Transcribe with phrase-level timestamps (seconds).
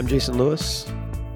[0.00, 0.90] I'm Jason Lewis.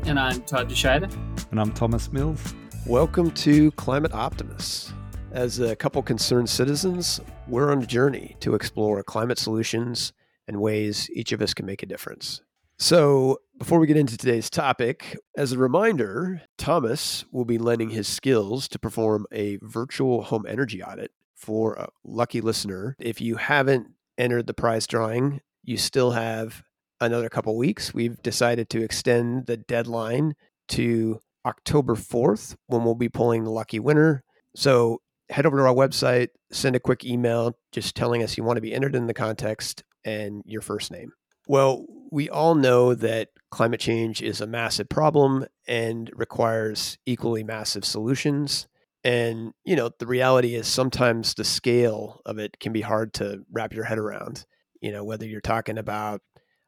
[0.07, 1.15] And I'm Todd DeShida.
[1.51, 2.55] And I'm Thomas Mills.
[2.87, 4.91] Welcome to Climate Optimists.
[5.33, 10.15] As a couple concerned citizens, we're on a journey to explore climate solutions
[10.48, 12.41] and ways each of us can make a difference.
[12.79, 18.09] So, before we get into today's topic, as a reminder, Thomas will be lending his
[18.09, 22.96] skills to perform a virtual home energy audit for a lucky listener.
[22.99, 26.62] If you haven't entered the prize drawing, you still have
[27.05, 27.95] another couple weeks.
[27.95, 30.35] We've decided to extend the deadline
[30.69, 34.23] to October 4th when we'll be pulling the lucky winner.
[34.57, 38.57] So head over to our website, send a quick email just telling us you want
[38.57, 41.13] to be entered in the context and your first name.
[41.47, 47.85] Well, we all know that climate change is a massive problem and requires equally massive
[47.85, 48.66] solutions.
[49.02, 53.43] And, you know, the reality is sometimes the scale of it can be hard to
[53.52, 54.46] wrap your head around.
[54.80, 56.23] You know, whether you're talking about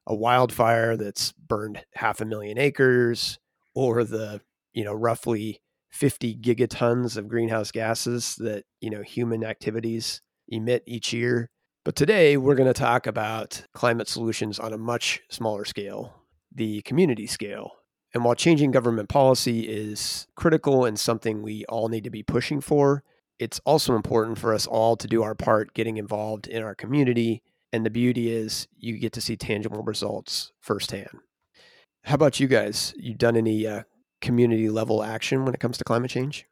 [0.06, 3.38] a wildfire that's burned half a million acres
[3.74, 4.40] or the,
[4.72, 11.12] you know, roughly 50 gigatons of greenhouse gases that, you know, human activities emit each
[11.12, 11.50] year.
[11.84, 16.14] But today we're going to talk about climate solutions on a much smaller scale,
[16.54, 17.72] the community scale.
[18.14, 22.60] And while changing government policy is critical and something we all need to be pushing
[22.60, 23.04] for,
[23.38, 27.42] it's also important for us all to do our part getting involved in our community.
[27.72, 31.18] And the beauty is you get to see tangible results firsthand.
[32.04, 32.94] How about you guys?
[32.96, 33.82] You done any uh,
[34.20, 36.46] community level action when it comes to climate change?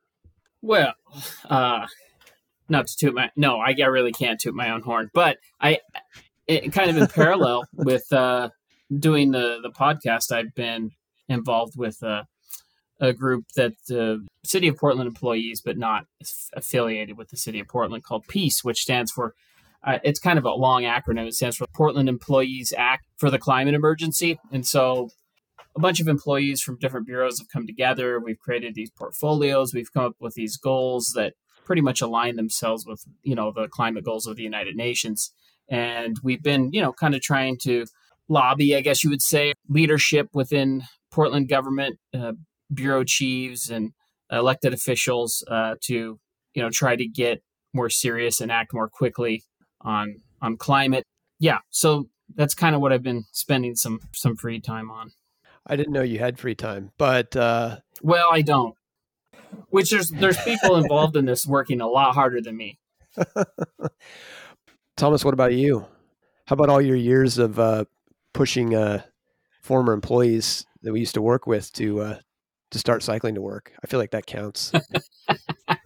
[0.62, 0.94] Well,
[1.48, 1.86] uh,
[2.68, 5.78] not to toot my no, I, I really can't toot my own horn, but I
[6.46, 8.50] it, kind of in parallel with uh,
[8.98, 10.90] doing the the podcast, I've been
[11.28, 12.26] involved with a,
[13.00, 16.06] a group that the uh, City of Portland employees, but not
[16.54, 19.34] affiliated with the City of Portland, called Peace, which stands for
[19.84, 21.26] uh, it's kind of a long acronym.
[21.26, 25.10] It stands for Portland Employees Act for the Climate Emergency, and so
[25.76, 28.20] a bunch of employees from different bureaus have come together.
[28.20, 29.74] We've created these portfolios.
[29.74, 33.68] We've come up with these goals that pretty much align themselves with you know the
[33.68, 35.32] climate goals of the United Nations.
[35.68, 37.86] And we've been you know kind of trying to
[38.28, 42.32] lobby, I guess you would say, leadership within Portland government, uh,
[42.72, 43.92] bureau chiefs, and
[44.30, 46.18] elected officials uh, to
[46.54, 47.42] you know try to get
[47.74, 49.42] more serious and act more quickly
[49.84, 51.04] on on climate.
[51.38, 55.12] Yeah, so that's kind of what I've been spending some some free time on.
[55.66, 57.78] I didn't know you had free time, but uh...
[58.02, 58.74] well, I don't.
[59.70, 62.78] Which there's there's people involved in this working a lot harder than me.
[64.96, 65.86] Thomas, what about you?
[66.46, 67.84] How about all your years of uh,
[68.32, 69.02] pushing uh,
[69.62, 72.18] former employees that we used to work with to uh,
[72.70, 73.72] to start cycling to work?
[73.82, 74.72] I feel like that counts.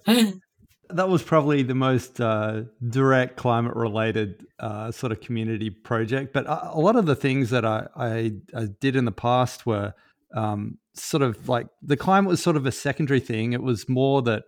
[0.91, 6.33] that was probably the most uh, direct climate related uh, sort of community project.
[6.33, 9.95] But a, lot of the things that I, I, I did in the past were
[10.35, 13.53] um, sort of like the climate was sort of a secondary thing.
[13.53, 14.45] It was more that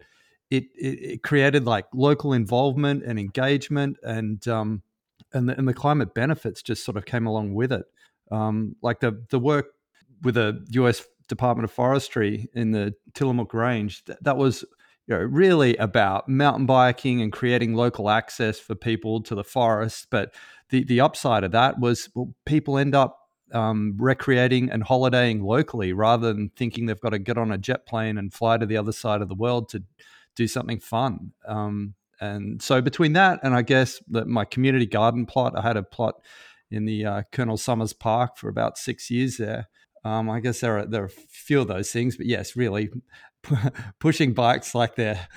[0.50, 4.82] it, it, it created like local involvement and engagement, and um,
[5.32, 7.84] and the, and the climate benefits just sort of came along with it.
[8.30, 9.66] Um, like the the work
[10.22, 11.06] with the U.S.
[11.28, 14.64] Department of Forestry in the Tillamook Range, that, that was
[15.06, 20.06] you know, really about mountain biking and creating local access for people to the forest.
[20.10, 20.34] But
[20.70, 23.18] the, the upside of that was well, people end up
[23.52, 27.86] um, recreating and holidaying locally rather than thinking they've got to get on a jet
[27.86, 29.82] plane and fly to the other side of the world to
[30.36, 31.32] do something fun.
[31.46, 35.76] Um, and so between that and I guess that my community garden plot, I had
[35.76, 36.16] a plot
[36.70, 39.68] in the uh, Colonel Summers Park for about six years there.
[40.04, 42.90] Um, I guess there are there are a few of those things, but yes, really
[43.42, 43.56] p-
[43.98, 45.28] pushing bikes like they're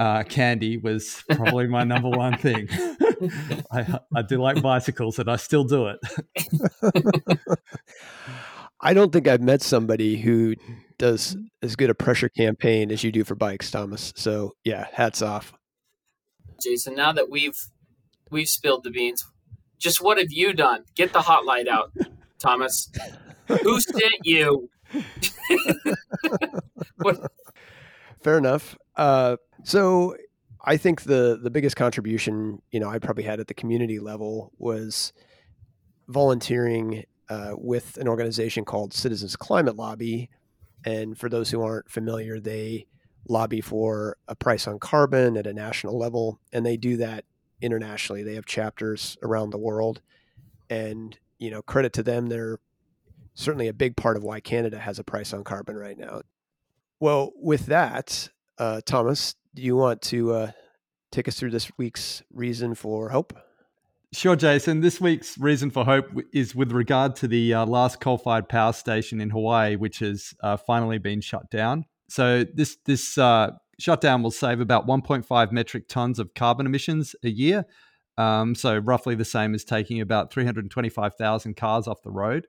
[0.00, 2.68] uh, candy was probably my number one thing.
[3.70, 6.00] I, I do like bicycles, and I still do it.
[8.80, 10.54] I don't think I've met somebody who
[10.96, 14.14] does as good a pressure campaign as you do for bikes, Thomas.
[14.16, 15.52] So yeah, hats off.
[16.62, 17.68] Jason, now that we've
[18.30, 19.26] we've spilled the beans,
[19.78, 20.84] just what have you done?
[20.94, 21.92] Get the hot light out,
[22.38, 22.90] Thomas.
[23.48, 24.70] Who sent you?
[28.22, 28.76] Fair enough.
[28.96, 30.16] Uh, so
[30.64, 34.52] I think the the biggest contribution, you know, I probably had at the community level
[34.58, 35.12] was
[36.08, 40.28] volunteering uh, with an organization called Citizens Climate Lobby.
[40.84, 42.86] And for those who aren't familiar, they
[43.28, 47.24] lobby for a price on carbon at a national level, and they do that
[47.60, 48.22] internationally.
[48.22, 50.00] They have chapters around the world,
[50.68, 52.58] and you know, credit to them, they're
[53.34, 56.20] certainly a big part of why Canada has a price on carbon right now.
[57.00, 60.50] Well, with that, uh, Thomas, do you want to uh,
[61.10, 63.32] take us through this week's reason for hope?
[64.12, 64.80] Sure, Jason.
[64.80, 69.20] This week's reason for hope is with regard to the uh, last coal-fired power station
[69.20, 71.86] in Hawaii, which has uh, finally been shut down.
[72.08, 77.30] So this this uh, shutdown will save about 1.5 metric tons of carbon emissions a
[77.30, 77.64] year.
[78.18, 82.46] Um, so roughly the same as taking about 325,000 cars off the road.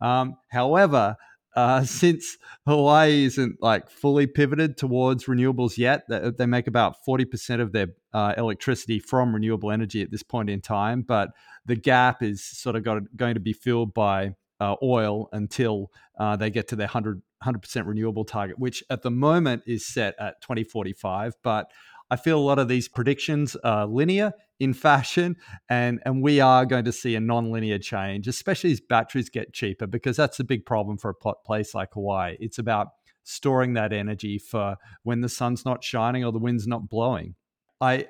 [0.00, 1.16] Um, however,
[1.54, 7.72] uh, since Hawaii isn't like fully pivoted towards renewables yet, they make about 40% of
[7.72, 11.02] their uh, electricity from renewable energy at this point in time.
[11.02, 11.30] But
[11.64, 16.36] the gap is sort of got, going to be filled by uh, oil until uh,
[16.36, 20.40] they get to their 100, 100% renewable target, which at the moment is set at
[20.42, 21.34] 2045.
[21.42, 21.70] But
[22.12, 25.36] I feel a lot of these predictions are linear in fashion,
[25.70, 29.86] and and we are going to see a non-linear change, especially as batteries get cheaper,
[29.86, 32.36] because that's a big problem for a place like Hawaii.
[32.38, 32.88] It's about
[33.24, 37.34] storing that energy for when the sun's not shining or the wind's not blowing.
[37.82, 38.06] I,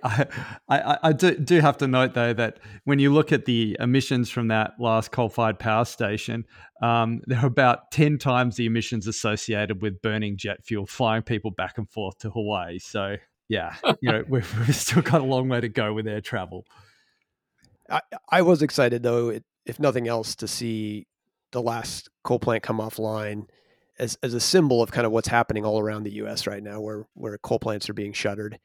[0.69, 4.29] I, I, do, do have to note though that when you look at the emissions
[4.29, 6.45] from that last coal-fired power station,
[6.83, 11.53] um, there are about ten times the emissions associated with burning jet fuel, flying people
[11.53, 12.79] back and forth to Hawaii.
[12.79, 13.17] So
[13.53, 16.65] yeah, you know, we've, we've, still got a long way to go with air travel.
[17.91, 18.01] I,
[18.31, 21.07] I was excited though, if nothing else, to see
[21.53, 23.45] the last coal plant come offline
[23.99, 26.47] as as a symbol of kind of what's happening all around the U.S.
[26.47, 28.59] right now, where where coal plants are being shuttered.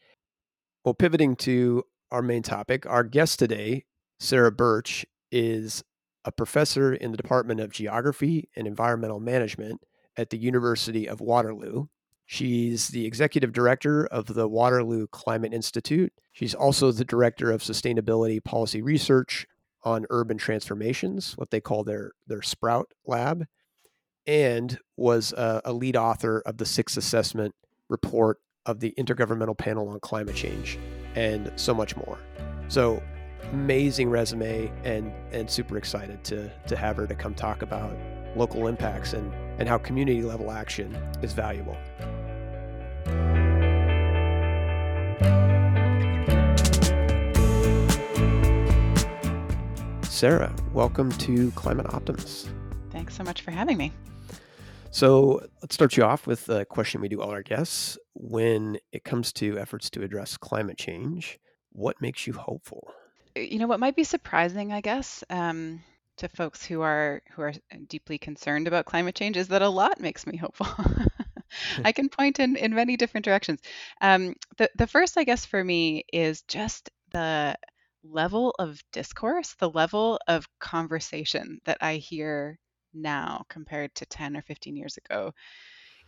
[0.85, 3.83] Well, pivoting to our main topic, our guest today,
[4.21, 5.83] Sarah Burch, is
[6.23, 9.81] a professor in the Department of Geography and Environmental Management
[10.15, 11.87] at the University of Waterloo.
[12.29, 16.11] She's the executive director of the Waterloo Climate Institute.
[16.33, 19.47] She's also the director of sustainability policy research
[19.83, 23.45] on urban transformations, what they call their, their Sprout Lab,
[24.27, 27.55] and was a, a lead author of the sixth assessment
[27.87, 30.77] report of the Intergovernmental Panel on Climate Change,
[31.15, 32.19] and so much more.
[32.67, 33.01] So,
[33.53, 37.95] amazing resume, and and super excited to to have her to come talk about
[38.35, 41.77] local impacts and and how community level action is valuable.
[50.17, 52.49] Sarah, welcome to Climate Optimists.
[52.89, 53.93] Thanks so much for having me.
[54.89, 57.99] So let's start you off with a question we do all our guests.
[58.15, 61.37] When it comes to efforts to address climate change,
[61.71, 62.91] what makes you hopeful?
[63.35, 65.83] You know what might be surprising, I guess, um,
[66.15, 67.53] to folks who are who are
[67.87, 70.67] deeply concerned about climate change is that a lot makes me hopeful.
[71.85, 73.59] I can point in in many different directions.
[74.01, 77.55] Um, the the first, I guess, for me is just the
[78.03, 82.59] level of discourse, the level of conversation that I hear
[82.93, 85.33] now compared to 10 or 15 years ago,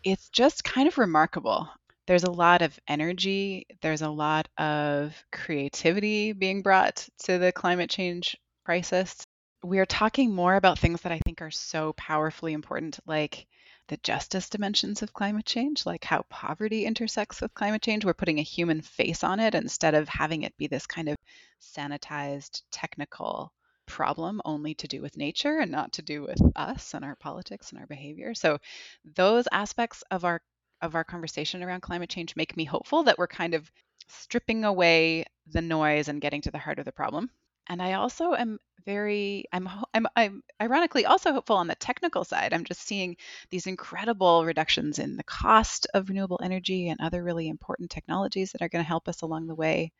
[0.03, 1.69] it's just kind of remarkable.
[2.07, 7.89] There's a lot of energy, there's a lot of creativity being brought to the climate
[7.89, 8.35] change
[8.65, 9.23] crisis.
[9.63, 13.45] We are talking more about things that I think are so powerfully important, like
[13.89, 18.05] the justice dimensions of climate change, like how poverty intersects with climate change.
[18.05, 21.17] We're putting a human face on it instead of having it be this kind of
[21.61, 23.51] sanitized technical
[23.87, 27.71] problem only to do with nature and not to do with us and our politics
[27.71, 28.35] and our behavior.
[28.35, 28.59] So
[29.03, 30.39] those aspects of our
[30.81, 33.69] of our conversation around climate change make me hopeful that we're kind of
[34.07, 37.29] stripping away the noise and getting to the heart of the problem.
[37.69, 42.53] And I also am very I'm, I'm I'm ironically also hopeful on the technical side.
[42.53, 43.17] I'm just seeing
[43.51, 48.61] these incredible reductions in the cost of renewable energy and other really important technologies that
[48.61, 49.91] are going to help us along the way.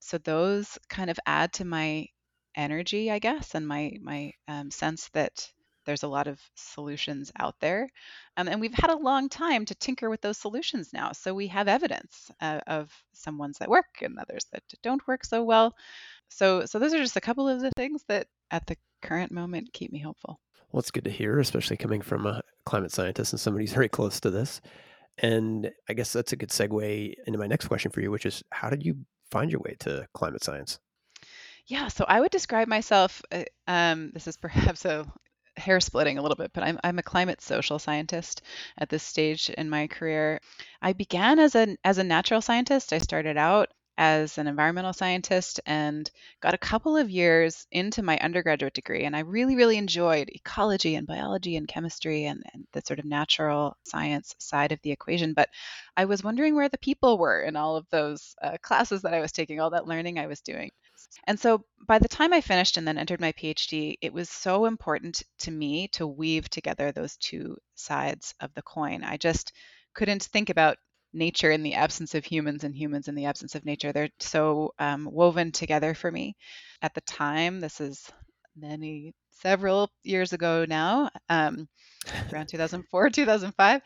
[0.00, 2.08] So those kind of add to my
[2.54, 5.52] energy, I guess, and my my um, sense that
[5.84, 7.88] there's a lot of solutions out there,
[8.36, 11.12] um, and we've had a long time to tinker with those solutions now.
[11.12, 15.24] So we have evidence uh, of some ones that work and others that don't work
[15.24, 15.76] so well.
[16.28, 19.72] So so those are just a couple of the things that at the current moment
[19.72, 20.40] keep me hopeful.
[20.72, 23.88] Well, it's good to hear, especially coming from a climate scientist and somebody who's very
[23.88, 24.60] close to this.
[25.18, 28.42] And I guess that's a good segue into my next question for you, which is
[28.50, 28.96] how did you
[29.30, 30.78] find your way to climate science?
[31.66, 33.22] Yeah, so I would describe myself.
[33.32, 35.06] Uh, um, this is perhaps a
[35.56, 38.42] hair splitting a little bit, but I'm, I'm a climate social scientist
[38.78, 40.40] at this stage in my career.
[40.82, 42.92] I began as a as a natural scientist.
[42.92, 46.10] I started out as an environmental scientist and
[46.40, 49.04] got a couple of years into my undergraduate degree.
[49.04, 53.04] And I really, really enjoyed ecology and biology and chemistry and, and the sort of
[53.04, 55.32] natural science side of the equation.
[55.32, 55.48] But
[55.96, 59.20] I was wondering where the people were in all of those uh, classes that I
[59.20, 60.70] was taking, all that learning I was doing.
[61.26, 64.66] And so by the time I finished and then entered my PhD, it was so
[64.66, 69.04] important to me to weave together those two sides of the coin.
[69.04, 69.52] I just
[69.94, 70.76] couldn't think about
[71.16, 73.92] nature in the absence of humans and humans in the absence of nature.
[73.92, 76.36] They're so um, woven together for me.
[76.82, 78.10] At the time, this is
[78.56, 81.68] many, several years ago now, um,
[82.32, 83.80] around 2004, 2005.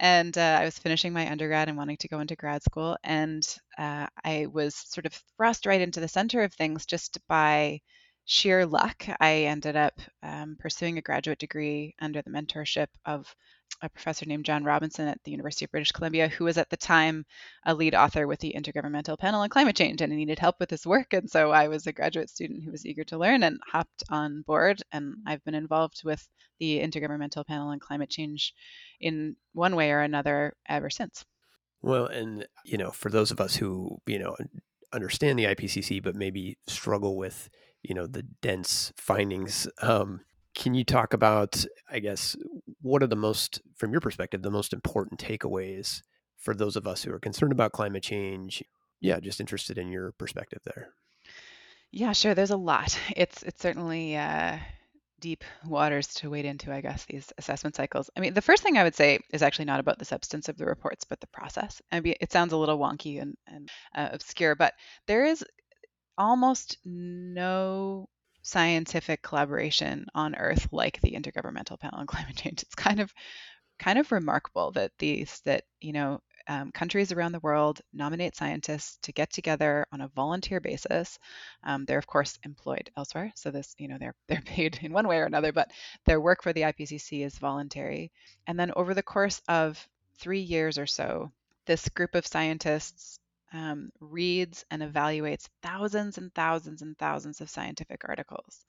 [0.00, 2.96] And uh, I was finishing my undergrad and wanting to go into grad school.
[3.02, 3.42] And
[3.76, 7.80] uh, I was sort of thrust right into the center of things just by
[8.24, 9.04] sheer luck.
[9.20, 13.34] I ended up um, pursuing a graduate degree under the mentorship of
[13.82, 16.76] a professor named John Robinson at the University of British Columbia, who was at the
[16.76, 17.24] time
[17.64, 20.70] a lead author with the Intergovernmental Panel on Climate Change, and he needed help with
[20.70, 21.12] his work.
[21.12, 24.42] And so I was a graduate student who was eager to learn and hopped on
[24.42, 24.82] board.
[24.92, 28.52] And I've been involved with the Intergovernmental Panel on Climate Change
[29.00, 31.24] in one way or another ever since.
[31.80, 34.36] Well, and you know, for those of us who you know
[34.92, 37.48] understand the IPCC, but maybe struggle with
[37.82, 39.68] you know the dense findings.
[39.80, 40.22] Um,
[40.58, 42.36] can you talk about, I guess,
[42.82, 46.02] what are the most, from your perspective, the most important takeaways
[46.36, 48.62] for those of us who are concerned about climate change?
[49.00, 50.88] Yeah, just interested in your perspective there.
[51.92, 52.34] Yeah, sure.
[52.34, 52.98] There's a lot.
[53.16, 54.58] It's it's certainly uh,
[55.20, 58.10] deep waters to wade into, I guess, these assessment cycles.
[58.16, 60.58] I mean, the first thing I would say is actually not about the substance of
[60.58, 61.80] the reports, but the process.
[61.92, 64.74] I mean, it sounds a little wonky and, and uh, obscure, but
[65.06, 65.44] there is
[66.18, 68.08] almost no
[68.48, 72.62] scientific collaboration on Earth like the Intergovernmental Panel on Climate Change.
[72.62, 73.12] It's kind of
[73.78, 78.98] kind of remarkable that these that you know um, countries around the world nominate scientists
[79.02, 81.18] to get together on a volunteer basis.
[81.62, 85.06] Um, they're of course employed elsewhere, so this you know they're they're paid in one
[85.06, 85.70] way or another, but
[86.06, 88.10] their work for the IPCC is voluntary.
[88.46, 89.86] And then over the course of
[90.18, 91.30] three years or so,
[91.66, 93.20] this group of scientists
[93.52, 98.64] um, reads and evaluates thousands and thousands and thousands of scientific articles.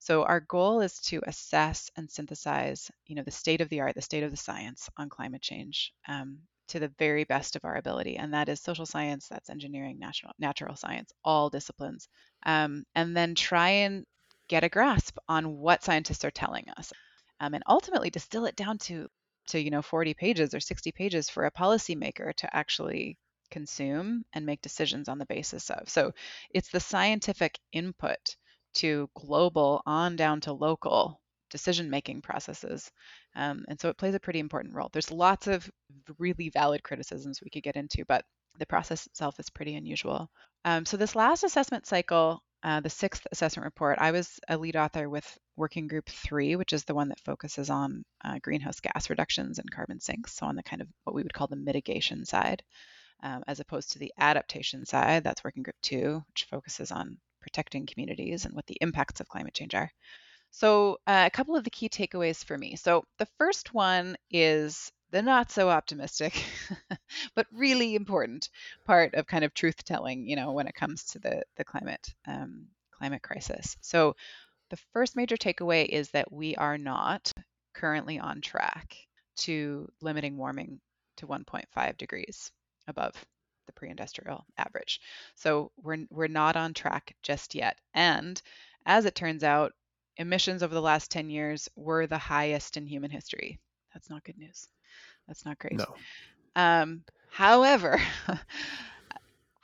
[0.00, 3.94] So our goal is to assess and synthesize, you know, the state of the art,
[3.94, 7.76] the state of the science on climate change um, to the very best of our
[7.76, 12.08] ability, and that is social science, that's engineering, natural natural science, all disciplines,
[12.44, 14.04] um, and then try and
[14.48, 16.92] get a grasp on what scientists are telling us,
[17.40, 19.08] um, and ultimately distill it down to
[19.48, 23.18] to you know 40 pages or 60 pages for a policymaker to actually
[23.50, 25.88] consume and make decisions on the basis of.
[25.88, 26.12] So
[26.50, 28.36] it's the scientific input
[28.74, 32.90] to global on down to local decision making processes.
[33.34, 34.90] Um, and so it plays a pretty important role.
[34.92, 35.68] There's lots of
[36.18, 38.24] really valid criticisms we could get into, but
[38.58, 40.28] the process itself is pretty unusual.
[40.64, 44.76] Um, so this last assessment cycle, uh, the sixth assessment report, I was a lead
[44.76, 49.08] author with Working Group 3, which is the one that focuses on uh, greenhouse gas
[49.10, 52.24] reductions and carbon sinks, so on the kind of what we would call the mitigation
[52.24, 52.62] side
[53.22, 57.86] um, as opposed to the adaptation side, that's working group two, which focuses on protecting
[57.86, 59.90] communities and what the impacts of climate change are.
[60.50, 62.76] So, uh, a couple of the key takeaways for me.
[62.76, 66.42] So, the first one is the not so optimistic,
[67.34, 68.48] but really important
[68.86, 72.14] part of kind of truth telling, you know, when it comes to the, the climate
[72.26, 73.76] um, climate crisis.
[73.80, 74.16] So,
[74.70, 77.32] the first major takeaway is that we are not
[77.74, 78.96] currently on track
[79.36, 80.80] to limiting warming
[81.16, 82.50] to 1.5 degrees
[82.88, 83.14] above
[83.66, 85.00] the pre-industrial average.
[85.34, 87.78] So we're we're not on track just yet.
[87.94, 88.40] And
[88.86, 89.72] as it turns out,
[90.16, 93.60] emissions over the last 10 years were the highest in human history.
[93.94, 94.68] That's not good news.
[95.26, 95.76] That's not great.
[95.76, 95.94] No.
[96.56, 98.00] Um, however,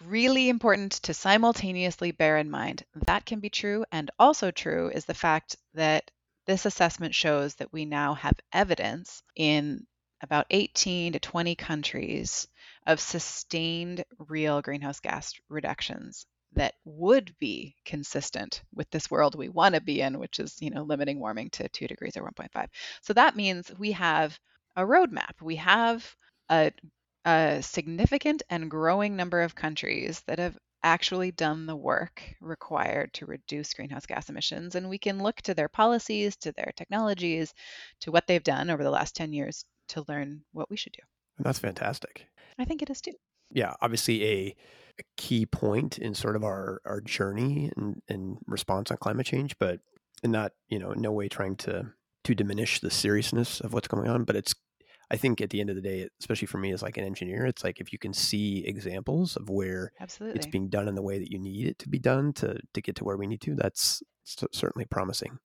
[0.05, 5.07] really important to simultaneously bear in mind that can be true and also true is
[5.07, 6.11] the fact that
[6.47, 9.87] this assessment shows that we now have evidence in
[10.21, 12.49] about 18 to 20 countries
[12.87, 19.75] of sustained real greenhouse gas reductions that would be consistent with this world we want
[19.75, 22.67] to be in, which is, you know, limiting warming to 2 degrees or 1.5.
[23.03, 24.39] So that means we have
[24.77, 25.41] a roadmap.
[25.43, 26.15] We have
[26.49, 26.73] a,
[27.25, 33.27] a significant and growing number of countries that have actually done the work required to
[33.27, 34.75] reduce greenhouse gas emissions.
[34.75, 37.55] And we can look to their policies, to their technologies,
[38.01, 41.03] to what they've done over the last 10 years to learn what we should do.
[41.39, 42.27] That's fantastic.
[42.59, 43.13] I think it is too.
[43.51, 44.57] Yeah, obviously a,
[44.99, 49.57] a key point in sort of our our journey and, and response on climate change,
[49.59, 49.81] but
[50.23, 51.93] not you know in no way trying to
[52.25, 54.25] to diminish the seriousness of what's going on.
[54.25, 54.55] But it's
[55.11, 57.47] I think at the end of the day, especially for me as like an engineer,
[57.47, 60.37] it's like if you can see examples of where Absolutely.
[60.37, 62.83] it's being done in the way that you need it to be done to to
[62.83, 65.39] get to where we need to, that's certainly promising.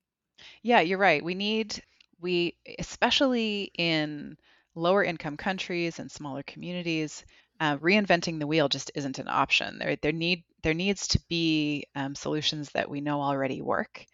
[0.63, 1.23] Yeah, you're right.
[1.23, 1.83] We need
[2.19, 4.37] we especially in
[4.75, 7.25] lower income countries and smaller communities,
[7.59, 9.79] uh, reinventing the wheel just isn't an option.
[9.79, 14.05] There, there need there needs to be um, solutions that we know already work.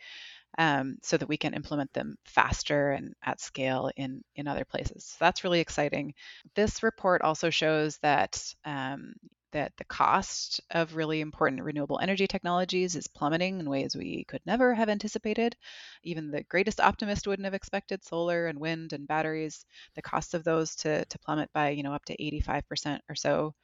[0.57, 5.05] um, so that we can implement them faster and at scale in, in other places.
[5.05, 6.13] So that's really exciting.
[6.55, 9.13] This report also shows that um,
[9.55, 14.41] that the cost of really important renewable energy technologies is plummeting in ways we could
[14.45, 15.55] never have anticipated.
[16.03, 20.43] Even the greatest optimist wouldn't have expected solar and wind and batteries, the cost of
[20.43, 23.55] those to, to plummet by, you know, up to 85% or so.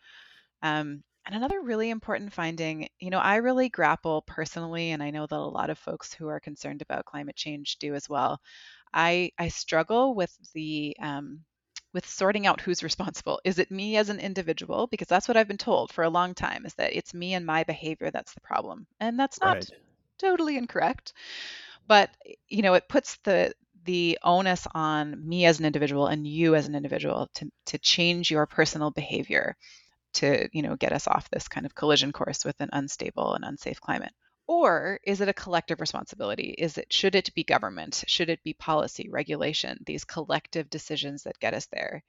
[0.62, 5.28] Um, and another really important finding, you know, I really grapple personally, and I know
[5.28, 8.40] that a lot of folks who are concerned about climate change do as well.
[8.94, 11.42] I, I struggle with the um,
[11.94, 13.42] with sorting out who's responsible.
[13.44, 14.88] Is it me as an individual?
[14.88, 17.46] Because that's what I've been told for a long time is that it's me and
[17.46, 18.88] my behavior that's the problem.
[19.00, 19.70] And that's not right.
[20.18, 21.14] totally incorrect.
[21.88, 22.10] But
[22.48, 23.54] you know, it puts the
[23.86, 28.30] the onus on me as an individual and you as an individual to to change
[28.32, 29.56] your personal behavior
[30.14, 33.46] to, you know, get us off this kind of collision course with an unstable and
[33.46, 34.14] unsafe climate.
[34.54, 36.54] Or is it a collective responsibility?
[36.58, 38.04] Is it should it be government?
[38.08, 42.04] Should it be policy, regulation, these collective decisions that get us there?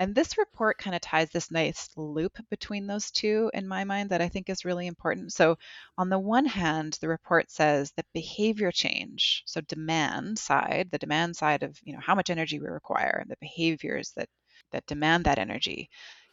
[0.00, 4.10] And this report kind of ties this nice loop between those two in my mind
[4.10, 5.32] that I think is really important.
[5.32, 5.58] So,
[5.96, 11.36] on the one hand, the report says that behavior change, so demand side, the demand
[11.36, 14.28] side of you know how much energy we require, and the behaviors that
[14.72, 15.88] that demand that energy,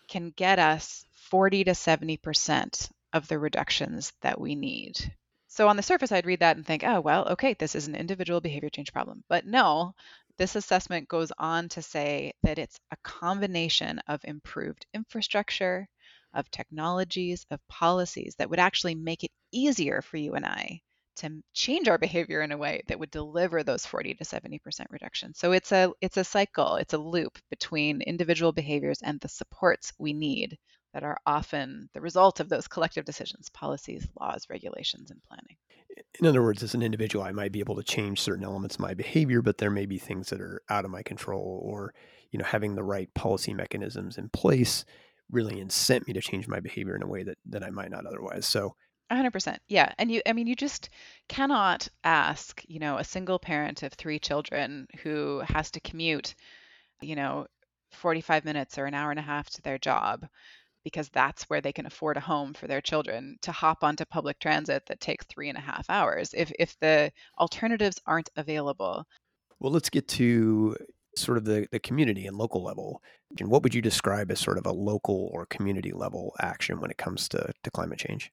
[0.07, 5.13] can get us 40 to 70% of the reductions that we need
[5.53, 7.93] so on the surface, I'd read that and think, oh, well, okay, this is an
[7.93, 9.23] individual behavior change problem.
[9.29, 9.93] But no,
[10.39, 15.87] this assessment goes on to say that it's a combination of improved infrastructure,
[16.33, 20.81] of technologies, of policies that would actually make it easier for you and I
[21.17, 25.37] to change our behavior in a way that would deliver those 40 to 70% reductions.
[25.37, 29.93] So it's a it's a cycle, it's a loop between individual behaviors and the supports
[29.99, 30.57] we need
[30.93, 35.57] that are often the result of those collective decisions, policies, laws, regulations, and planning.
[36.19, 38.81] In other words, as an individual, I might be able to change certain elements of
[38.81, 41.93] my behavior, but there may be things that are out of my control or,
[42.31, 44.85] you know, having the right policy mechanisms in place
[45.31, 48.05] really incent me to change my behavior in a way that, that I might not
[48.05, 48.45] otherwise.
[48.45, 48.75] So
[49.11, 49.57] 100%.
[49.67, 49.91] Yeah.
[49.97, 50.89] And you, I mean, you just
[51.27, 56.35] cannot ask, you know, a single parent of three children who has to commute,
[57.01, 57.47] you know,
[57.91, 60.25] 45 minutes or an hour and a half to their job
[60.83, 64.39] because that's where they can afford a home for their children to hop onto public
[64.39, 69.05] transit that takes three and a half hours if, if the alternatives aren't available.
[69.59, 70.75] Well, let's get to
[71.15, 73.01] sort of the, the community and local level.
[73.39, 76.91] And what would you describe as sort of a local or community level action when
[76.91, 78.31] it comes to, to climate change?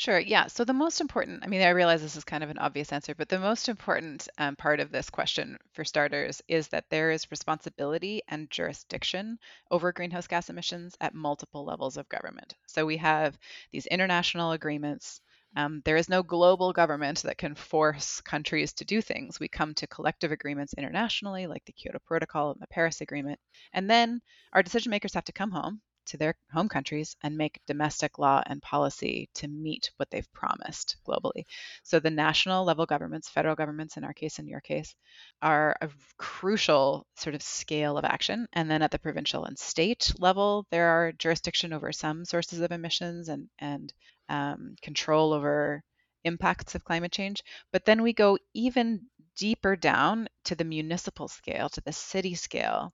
[0.00, 0.18] Sure.
[0.18, 0.46] Yeah.
[0.46, 3.14] So the most important, I mean, I realize this is kind of an obvious answer,
[3.14, 7.30] but the most important um, part of this question, for starters, is that there is
[7.30, 9.38] responsibility and jurisdiction
[9.70, 12.54] over greenhouse gas emissions at multiple levels of government.
[12.66, 13.38] So we have
[13.72, 15.20] these international agreements.
[15.54, 19.38] Um, there is no global government that can force countries to do things.
[19.38, 23.38] We come to collective agreements internationally, like the Kyoto Protocol and the Paris Agreement.
[23.74, 24.22] And then
[24.54, 28.42] our decision makers have to come home to their home countries and make domestic law
[28.46, 31.44] and policy to meet what they've promised globally.
[31.82, 34.94] So the national level governments, federal governments in our case, in your case,
[35.42, 38.46] are a crucial sort of scale of action.
[38.52, 42.72] And then at the provincial and state level, there are jurisdiction over some sources of
[42.72, 43.92] emissions and and
[44.28, 45.82] um, control over
[46.24, 47.42] impacts of climate change.
[47.72, 52.92] But then we go even deeper down to the municipal scale, to the city scale.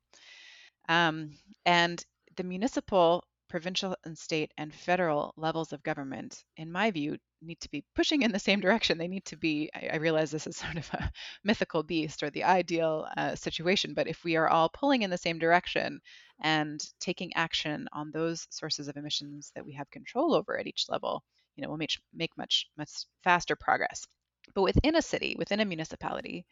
[0.88, 1.32] Um,
[1.64, 2.04] and
[2.36, 7.70] the municipal, provincial, and state and federal levels of government, in my view, need to
[7.70, 8.98] be pushing in the same direction.
[8.98, 11.10] They need to be, I, I realize this is sort of a
[11.44, 15.18] mythical beast or the ideal uh, situation, but if we are all pulling in the
[15.18, 16.00] same direction
[16.42, 20.86] and taking action on those sources of emissions that we have control over at each
[20.88, 21.22] level,
[21.56, 24.06] you know, we'll make, make much, much faster progress.
[24.54, 26.46] But within a city, within a municipality,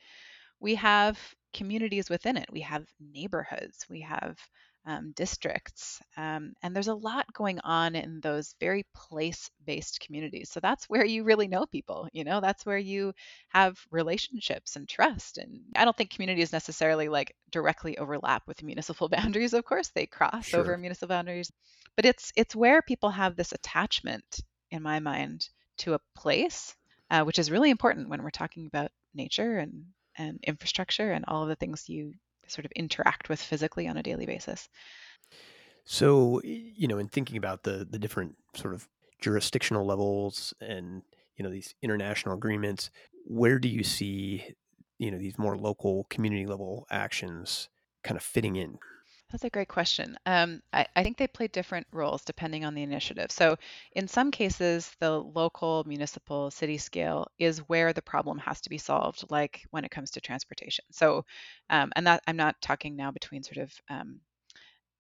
[0.61, 1.18] we have
[1.53, 2.49] communities within it.
[2.51, 3.87] We have neighborhoods.
[3.88, 4.38] We have
[4.87, 6.01] um, districts.
[6.16, 10.51] Um, and there's a lot going on in those very place based communities.
[10.51, 13.14] So that's where you really know people, you know, that's where you
[13.49, 15.38] have relationships and trust.
[15.38, 20.07] And I don't think communities necessarily like directly overlap with municipal boundaries, of course, they
[20.07, 20.61] cross sure.
[20.61, 21.51] over municipal boundaries.
[21.97, 26.75] But it's it's where people have this attachment, in my mind, to a place,
[27.11, 29.85] uh, which is really important when we're talking about nature and
[30.16, 32.14] and infrastructure and all of the things you
[32.46, 34.68] sort of interact with physically on a daily basis.
[35.85, 38.88] So, you know, in thinking about the the different sort of
[39.20, 41.02] jurisdictional levels and
[41.37, 42.90] you know these international agreements,
[43.26, 44.54] where do you see
[44.98, 47.68] you know these more local community level actions
[48.02, 48.78] kind of fitting in?
[49.31, 50.17] That's a great question.
[50.27, 53.31] Um, I, I think they play different roles depending on the initiative.
[53.33, 53.57] So,
[53.93, 58.79] in some cases, the local, municipal, city scale is where the problem has to be
[58.79, 60.85] solved, like when it comes to transportation.
[60.93, 61.25] So,
[61.69, 64.21] um, and that I'm not talking now between sort of um,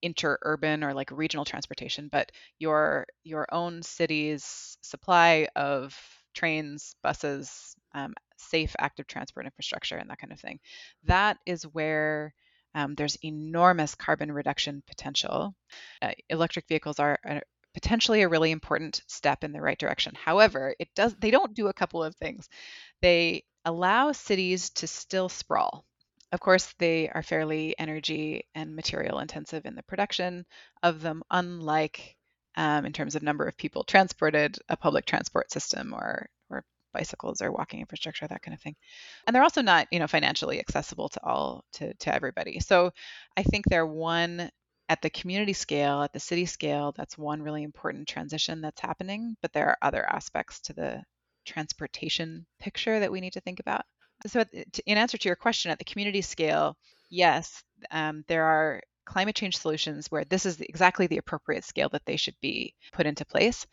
[0.04, 5.98] interurban or like regional transportation, but your your own city's supply of
[6.34, 10.60] trains, buses, um, safe active transport infrastructure, and that kind of thing.
[11.04, 12.34] That is where
[12.74, 15.54] um, there's enormous carbon reduction potential.
[16.02, 17.18] Uh, electric vehicles are
[17.74, 20.14] potentially a really important step in the right direction.
[20.14, 22.48] However, it does they don't do a couple of things.
[23.02, 25.84] They allow cities to still sprawl.
[26.32, 30.46] Of course, they are fairly energy and material intensive in the production
[30.82, 32.16] of them, unlike
[32.56, 36.28] um, in terms of number of people transported, a public transport system or
[36.94, 38.76] bicycles or walking infrastructure, that kind of thing.
[39.26, 42.60] And they're also not, you know, financially accessible to all to to everybody.
[42.60, 42.92] So
[43.36, 44.50] I think they're one
[44.88, 49.36] at the community scale, at the city scale, that's one really important transition that's happening.
[49.42, 51.02] But there are other aspects to the
[51.44, 53.82] transportation picture that we need to think about.
[54.26, 54.44] So,
[54.86, 56.76] in answer to your question, at the community scale,
[57.10, 62.06] yes, um, there are climate change solutions where this is exactly the appropriate scale that
[62.06, 63.66] they should be put into place.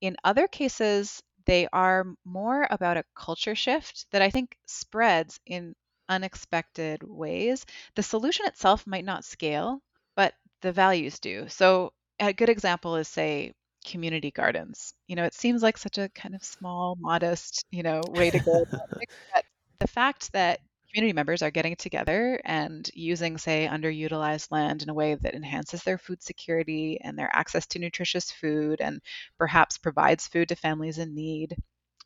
[0.00, 5.74] In other cases, they are more about a culture shift that I think spreads in
[6.08, 7.66] unexpected ways.
[7.94, 9.80] The solution itself might not scale,
[10.16, 11.48] but the values do.
[11.48, 13.52] So, a good example is, say,
[13.86, 14.94] community gardens.
[15.06, 18.40] You know, it seems like such a kind of small, modest, you know, way to
[18.40, 18.64] go.
[19.34, 19.44] but
[19.80, 20.60] the fact that
[20.92, 25.82] community members are getting together and using, say, underutilized land in a way that enhances
[25.82, 29.00] their food security and their access to nutritious food and
[29.38, 31.56] perhaps provides food to families in need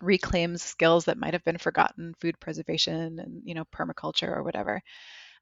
[0.01, 4.83] reclaims skills that might have been forgotten food preservation and you know permaculture or whatever.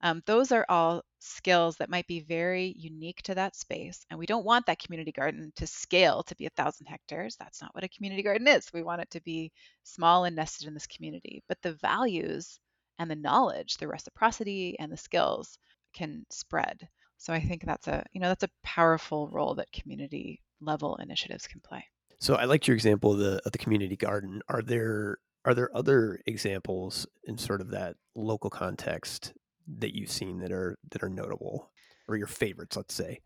[0.02, 4.26] Um, those are all skills that might be very unique to that space and we
[4.26, 7.36] don't want that community garden to scale to be a thousand hectares.
[7.38, 8.72] That's not what a community garden is.
[8.72, 9.52] We want it to be
[9.84, 11.42] small and nested in this community.
[11.48, 12.58] But the values
[12.98, 15.58] and the knowledge, the reciprocity and the skills
[15.94, 16.88] can spread.
[17.18, 21.46] So I think that's a, you know, that's a powerful role that community level initiatives
[21.46, 21.84] can play.
[22.18, 24.42] So I liked your example of the of the community garden.
[24.48, 29.32] Are there are there other examples in sort of that local context
[29.78, 31.70] that you've seen that are that are notable
[32.08, 33.20] or your favorites, let's say?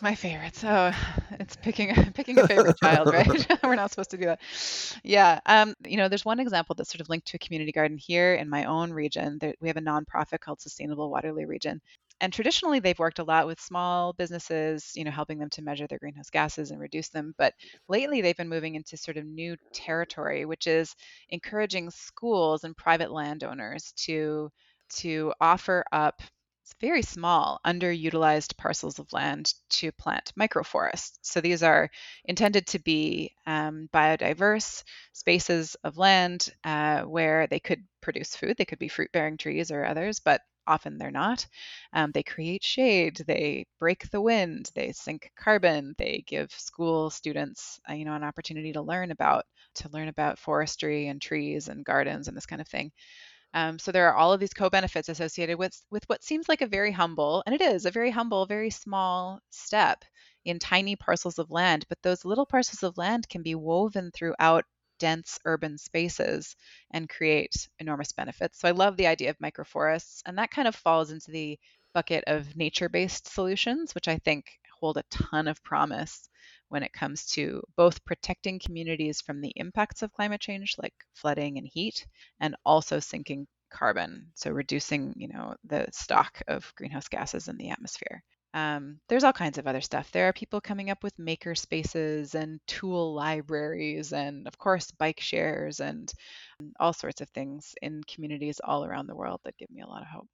[0.00, 0.64] My favorites.
[0.64, 0.92] Oh,
[1.38, 3.46] it's picking picking a favorite child, right?
[3.62, 4.40] We're not supposed to do that.
[5.04, 5.40] Yeah.
[5.46, 8.34] Um, you know, there's one example that's sort of linked to a community garden here
[8.34, 9.38] in my own region.
[9.40, 11.80] There, we have a nonprofit called Sustainable Waterloo Region.
[12.20, 15.86] And traditionally they've worked a lot with small businesses, you know, helping them to measure
[15.88, 17.34] their greenhouse gases and reduce them.
[17.36, 17.54] But
[17.88, 20.94] lately they've been moving into sort of new territory, which is
[21.30, 24.50] encouraging schools and private landowners to
[24.96, 26.20] to offer up
[26.80, 31.18] very small, underutilized parcels of land to plant microforests.
[31.22, 31.90] So these are
[32.24, 38.56] intended to be um, biodiverse spaces of land uh, where they could produce food.
[38.56, 41.46] They could be fruit bearing trees or others, but often they're not.
[41.92, 47.80] Um, they create shade, they break the wind, they sink carbon, they give school students,
[47.88, 49.44] uh, you know, an opportunity to learn about
[49.76, 52.92] to learn about forestry and trees and gardens and this kind of thing.
[53.54, 56.66] Um, so there are all of these co-benefits associated with with what seems like a
[56.66, 60.04] very humble, and it is a very humble, very small step
[60.44, 61.84] in tiny parcels of land.
[61.88, 64.64] But those little parcels of land can be woven throughout
[64.98, 66.56] dense urban spaces
[66.92, 68.58] and create enormous benefits.
[68.60, 71.58] So I love the idea of microforests, and that kind of falls into the
[71.94, 74.46] bucket of nature-based solutions, which I think
[74.80, 76.28] hold a ton of promise
[76.72, 81.58] when it comes to both protecting communities from the impacts of climate change, like flooding
[81.58, 82.06] and heat,
[82.40, 87.68] and also sinking carbon, so reducing, you know, the stock of greenhouse gases in the
[87.68, 88.22] atmosphere.
[88.54, 90.10] Um, there's all kinds of other stuff.
[90.12, 95.20] There are people coming up with maker spaces and tool libraries, and of course, bike
[95.20, 96.10] shares and
[96.80, 100.00] all sorts of things in communities all around the world that give me a lot
[100.00, 100.28] of hope.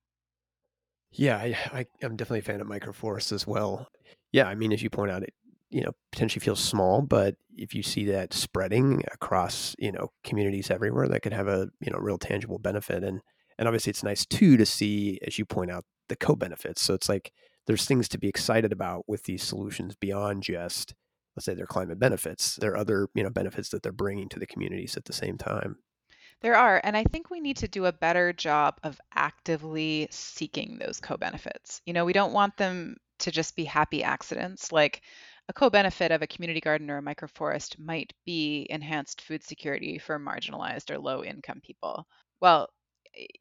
[1.10, 3.88] Yeah, I, I, am definitely a fan of microforests as well.
[4.30, 5.34] Yeah, I mean, as you point out, it
[5.70, 10.70] you know potentially feels small but if you see that spreading across you know communities
[10.70, 13.02] everywhere that could have a you know real tangible benefit.
[13.02, 13.20] And
[13.58, 16.80] and obviously it's nice too to see as you point out the co-benefits.
[16.80, 17.32] So it's like
[17.66, 20.94] there's things to be excited about with these solutions beyond just
[21.36, 22.56] let's say their climate benefits.
[22.56, 25.36] There are other you know benefits that they're bringing to the communities at the same
[25.36, 25.76] time.
[26.40, 30.78] There are and i think we need to do a better job of actively seeking
[30.78, 31.82] those co-benefits.
[31.84, 34.70] You know we don't want them to just be happy accidents.
[34.70, 35.02] Like
[35.48, 40.18] a co-benefit of a community garden or a microforest might be enhanced food security for
[40.18, 42.06] marginalized or low income people.
[42.40, 42.68] Well,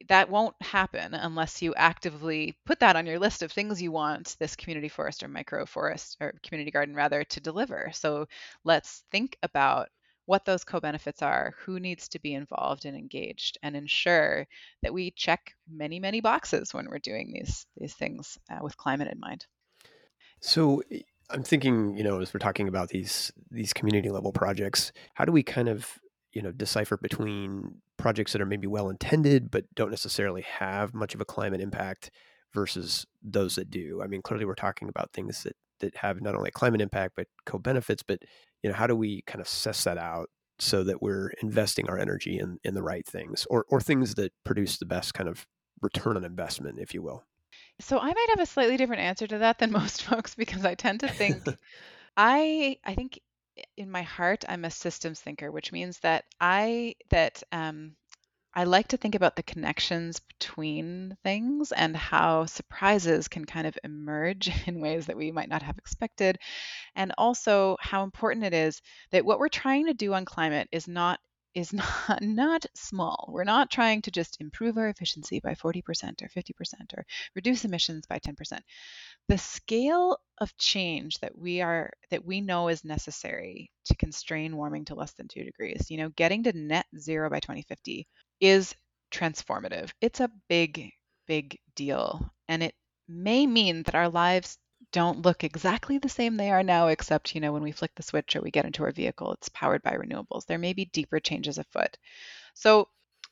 [0.08, 4.36] that won't happen unless you actively put that on your list of things you want
[4.40, 7.90] this community forest or microforest or community garden rather to deliver.
[7.92, 8.26] So
[8.64, 9.88] let's think about
[10.26, 14.46] what those co-benefits are, who needs to be involved and engaged, and ensure
[14.82, 19.08] that we check many, many boxes when we're doing these these things uh, with climate
[19.10, 19.46] in mind.
[20.40, 20.82] So
[21.30, 25.32] I'm thinking, you know, as we're talking about these these community level projects, how do
[25.32, 25.98] we kind of
[26.32, 31.14] you know decipher between projects that are maybe well intended but don't necessarily have much
[31.14, 32.10] of a climate impact
[32.54, 34.00] versus those that do?
[34.02, 37.14] I mean clearly we're talking about things that that have not only a climate impact
[37.16, 38.20] but co-benefits but
[38.62, 41.98] you know how do we kind of suss that out so that we're investing our
[41.98, 45.46] energy in in the right things or or things that produce the best kind of
[45.82, 47.24] return on investment if you will
[47.80, 50.74] so i might have a slightly different answer to that than most folks because i
[50.74, 51.42] tend to think
[52.16, 53.20] i i think
[53.76, 57.96] in my heart, I'm a systems thinker, which means that I that um,
[58.54, 63.78] I like to think about the connections between things and how surprises can kind of
[63.84, 66.38] emerge in ways that we might not have expected,
[66.94, 70.88] and also how important it is that what we're trying to do on climate is
[70.88, 71.20] not
[71.54, 71.88] is not
[72.22, 73.28] not small.
[73.32, 78.06] We're not trying to just improve our efficiency by 40% or 50% or reduce emissions
[78.06, 78.60] by 10%.
[79.28, 84.84] The scale of change that we are that we know is necessary to constrain warming
[84.86, 88.06] to less than 2 degrees, you know, getting to net zero by 2050
[88.40, 88.74] is
[89.10, 89.90] transformative.
[90.00, 90.92] It's a big
[91.26, 92.74] big deal and it
[93.06, 94.58] may mean that our lives
[94.92, 98.02] don't look exactly the same they are now, except, you know, when we flick the
[98.02, 100.46] switch or we get into our vehicle, it's powered by renewables.
[100.46, 101.96] There may be deeper changes afoot.
[102.54, 102.88] So,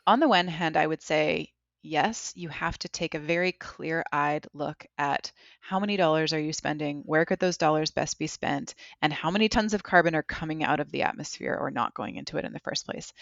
[0.06, 4.04] on the one hand, I would say, yes, you have to take a very clear
[4.12, 8.26] eyed look at how many dollars are you spending, where could those dollars best be
[8.26, 11.94] spent, and how many tons of carbon are coming out of the atmosphere or not
[11.94, 13.12] going into it in the first place.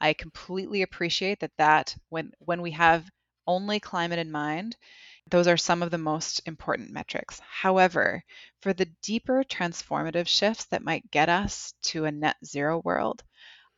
[0.00, 3.08] I completely appreciate that that when when we have
[3.46, 4.76] only climate in mind,
[5.30, 7.40] those are some of the most important metrics.
[7.40, 8.22] However,
[8.60, 13.22] for the deeper transformative shifts that might get us to a net zero world,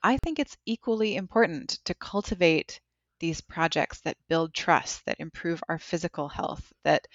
[0.02, 2.80] I think it's equally important to cultivate
[3.20, 7.06] these projects that build trust, that improve our physical health, that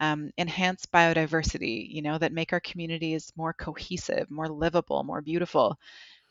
[0.00, 5.78] um, enhance biodiversity, you know, that make our communities more cohesive, more livable, more beautiful.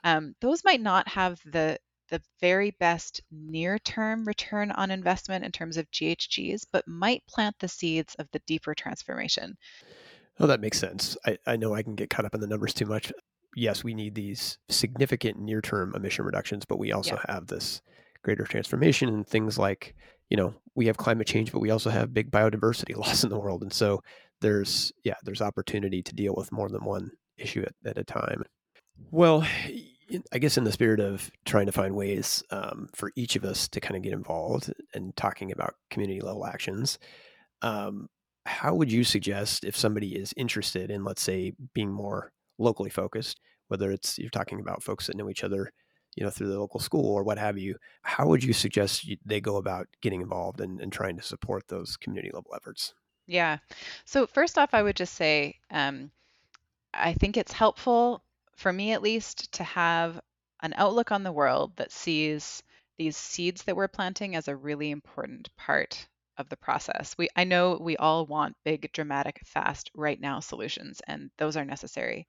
[0.04, 1.80] Um, those might not have the
[2.12, 7.56] the very best near term return on investment in terms of GHGs, but might plant
[7.60, 9.58] the seeds of the deeper transformation.
[10.40, 11.18] Oh, that makes sense.
[11.26, 13.12] I, I know I can get caught up in the numbers too much.
[13.56, 17.34] Yes, we need these significant near term emission reductions, but we also yeah.
[17.34, 17.82] have this
[18.24, 19.96] greater transformation and things like,
[20.30, 23.40] you know, we have climate change, but we also have big biodiversity loss in the
[23.40, 23.64] world.
[23.64, 24.02] And so
[24.42, 28.44] there's, yeah, there's opportunity to deal with more than one issue at, at a time.
[29.10, 29.46] Well,
[30.32, 33.68] I guess in the spirit of trying to find ways um, for each of us
[33.70, 37.00] to kind of get involved and talking about community level actions,
[37.62, 38.10] um,
[38.46, 43.40] how would you suggest if somebody is interested in, let's say, being more locally focused,
[43.68, 45.72] whether it's you're talking about folks that know each other,
[46.16, 49.40] you know, through the local school or what have you, how would you suggest they
[49.40, 52.94] go about getting involved and, and trying to support those community level efforts?
[53.28, 53.60] Yeah.
[54.06, 56.12] So first off, I would just say um,
[56.94, 58.24] I think it's helpful
[58.56, 60.20] for me at least, to have
[60.62, 62.64] an outlook on the world that sees
[62.98, 67.16] these seeds that we're planting as a really important part of the process.
[67.18, 71.66] We I know we all want big, dramatic, fast, right now solutions, and those are
[71.66, 72.28] necessary.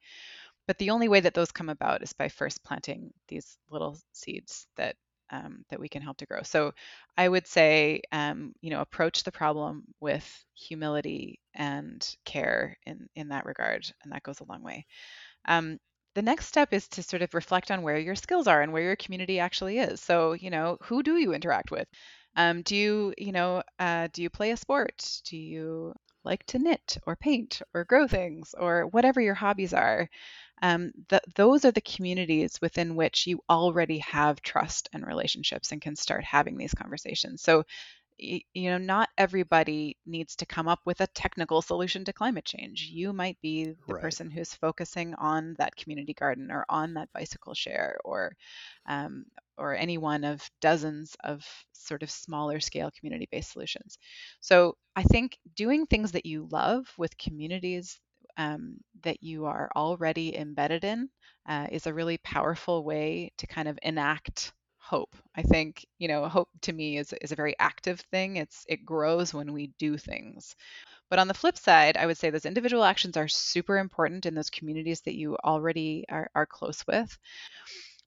[0.66, 4.66] But the only way that those come about is by first planting these little seeds
[4.76, 4.96] that
[5.30, 6.42] um, that we can help to grow.
[6.42, 6.74] So
[7.16, 13.28] I would say, um, you know, approach the problem with humility and care in in
[13.28, 14.86] that regard, and that goes a long way.
[15.46, 15.78] Um,
[16.14, 18.82] the next step is to sort of reflect on where your skills are and where
[18.82, 20.00] your community actually is.
[20.00, 21.88] So, you know, who do you interact with?
[22.36, 25.20] Um, do you, you know, uh, do you play a sport?
[25.24, 25.94] Do you
[26.24, 30.08] like to knit or paint or grow things or whatever your hobbies are?
[30.62, 35.80] Um, th- those are the communities within which you already have trust and relationships and
[35.82, 37.42] can start having these conversations.
[37.42, 37.64] So,
[38.54, 42.88] you know, not everybody needs to come up with a technical solution to climate change.
[42.90, 44.00] You might be the right.
[44.00, 48.36] person who's focusing on that community garden or on that bicycle share or
[48.86, 49.24] um,
[49.58, 53.98] or any one of dozens of sort of smaller scale community based solutions.
[54.40, 57.98] So I think doing things that you love with communities
[58.36, 61.08] um, that you are already embedded in
[61.48, 65.14] uh, is a really powerful way to kind of enact hope.
[65.36, 68.36] I think, you know, hope to me is, is a very active thing.
[68.36, 70.56] It's it grows when we do things.
[71.10, 74.34] But on the flip side, I would say those individual actions are super important in
[74.34, 77.18] those communities that you already are, are close with.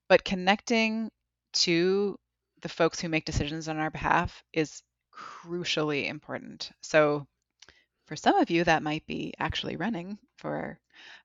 [0.10, 1.12] But connecting
[1.54, 2.18] to
[2.62, 4.82] the folks who make decisions on our behalf is
[5.14, 6.72] crucially important.
[6.82, 7.28] So,
[8.06, 10.80] for some of you, that might be actually running for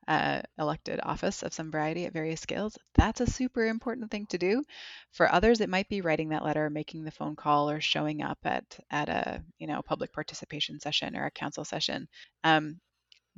[0.09, 2.77] uh, elected office of some variety at various scales.
[2.95, 4.64] That's a super important thing to do.
[5.12, 8.38] For others, it might be writing that letter, making the phone call, or showing up
[8.45, 12.09] at at a you know public participation session or a council session.
[12.45, 12.81] Um,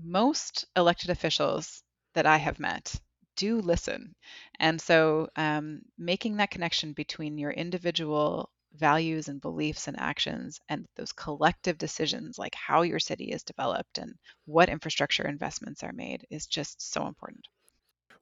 [0.02, 1.82] most elected officials
[2.14, 2.94] that I have met
[3.36, 4.14] do listen.
[4.58, 10.86] And so um, making that connection between your individual values and beliefs and actions and
[10.96, 14.14] those collective decisions like how your city is developed and
[14.46, 17.46] what infrastructure investments are made is just so important.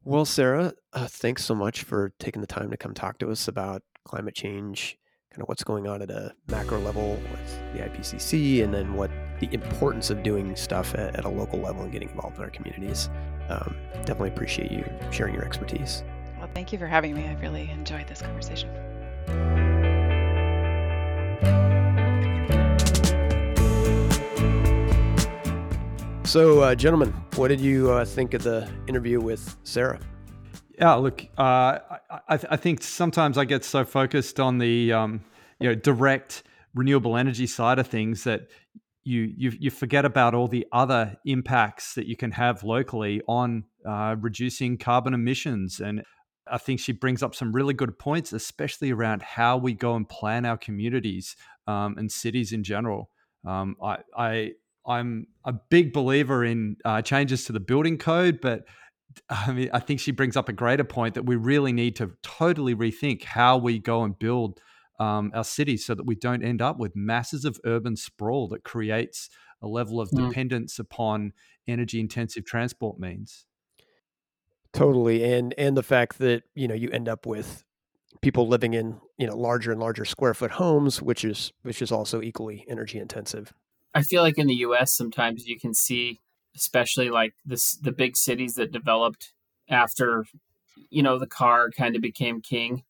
[0.02, 3.48] Well, Sarah, uh, thanks so much for taking the time to come talk to us
[3.48, 4.98] about climate change,
[5.30, 9.10] kind of what's going on at a macro level with the IPCC, and then what
[9.40, 12.50] the importance of doing stuff at, at a local level and getting involved in our
[12.50, 13.10] communities.
[13.50, 16.02] Um, definitely appreciate you sharing your expertise.
[16.38, 17.26] Well, thank you for having me.
[17.26, 18.89] I really enjoyed this conversation.
[26.30, 29.98] So, uh, gentlemen, what did you uh, think of the interview with Sarah?
[30.78, 35.24] Yeah, look, uh, I, I, I, think sometimes I get so focused on the um,
[35.58, 38.42] you know direct renewable energy side of things that
[39.02, 43.64] you, you you forget about all the other impacts that you can have locally on
[43.84, 45.80] uh, reducing carbon emissions.
[45.80, 46.04] And
[46.46, 50.08] I think she brings up some really good points, especially around how we go and
[50.08, 51.34] plan our communities
[51.66, 53.10] um, and cities in general.
[53.44, 53.74] Um,
[54.16, 54.52] I
[54.90, 58.64] I'm a big believer in uh, changes to the building code, but
[59.28, 62.12] I mean, I think she brings up a greater point that we really need to
[62.22, 64.60] totally rethink how we go and build
[64.98, 68.64] um, our cities so that we don't end up with masses of urban sprawl that
[68.64, 69.30] creates
[69.62, 70.28] a level of mm.
[70.28, 71.32] dependence upon
[71.66, 73.46] energy intensive transport means.
[74.72, 77.64] Totally, and and the fact that you know you end up with
[78.20, 81.90] people living in you know larger and larger square foot homes, which is which is
[81.90, 83.52] also equally energy intensive.
[83.94, 84.92] I feel like in the U.S.
[84.92, 86.20] sometimes you can see,
[86.54, 89.32] especially like this, the big cities that developed
[89.68, 90.26] after,
[90.90, 92.84] you know, the car kind of became king.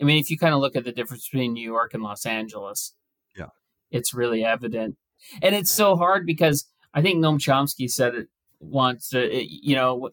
[0.00, 2.24] I mean, if you kind of look at the difference between New York and Los
[2.24, 2.94] Angeles,
[3.36, 3.48] yeah,
[3.90, 4.96] it's really evident,
[5.42, 8.28] and it's so hard because I think Noam Chomsky said it
[8.60, 9.14] once.
[9.14, 10.10] Uh, you know,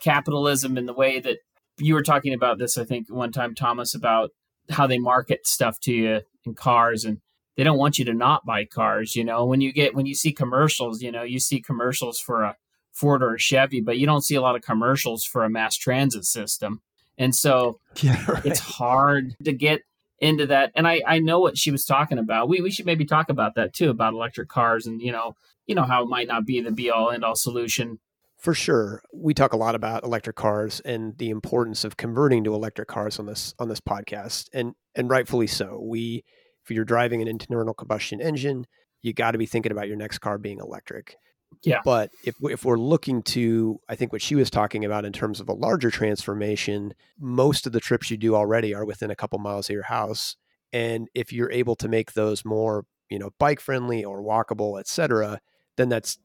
[0.00, 1.38] capitalism in the way that
[1.78, 2.76] you were talking about this.
[2.76, 4.30] I think one time, Thomas, about
[4.70, 7.20] how they market stuff to you in cars and
[7.58, 9.16] they don't want you to not buy cars.
[9.16, 12.44] You know, when you get when you see commercials, you know, you see commercials for
[12.44, 12.56] a
[12.92, 15.76] Ford or a Chevy, but you don't see a lot of commercials for a mass
[15.76, 16.82] transit system.
[17.18, 18.46] And so yeah, right.
[18.46, 19.82] it's hard to get
[20.20, 20.70] into that.
[20.76, 22.48] And I, I know what she was talking about.
[22.48, 25.34] We we should maybe talk about that too, about electric cars and you know,
[25.66, 27.98] you know how it might not be the be all end all solution.
[28.36, 29.02] For sure.
[29.12, 33.18] We talk a lot about electric cars and the importance of converting to electric cars
[33.18, 34.48] on this on this podcast.
[34.52, 35.80] And and rightfully so.
[35.82, 36.22] We
[36.68, 38.66] if you're driving an internal combustion engine,
[39.02, 41.16] you got to be thinking about your next car being electric.
[41.64, 41.80] Yeah.
[41.82, 45.40] But if if we're looking to, I think what she was talking about in terms
[45.40, 49.38] of a larger transformation, most of the trips you do already are within a couple
[49.38, 50.36] miles of your house,
[50.72, 54.86] and if you're able to make those more, you know, bike friendly or walkable, et
[54.86, 55.40] cetera,
[55.76, 56.18] then that's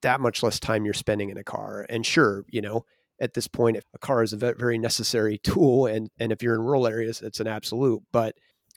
[0.00, 1.86] that much less time you're spending in a car.
[1.88, 2.84] And sure, you know,
[3.20, 6.54] at this point, if a car is a very necessary tool, and and if you're
[6.54, 8.02] in rural areas, it's an absolute.
[8.10, 8.36] But